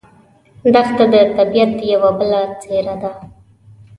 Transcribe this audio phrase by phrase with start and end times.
[0.73, 3.11] دښته د طبیعت یوه بله څېره ده.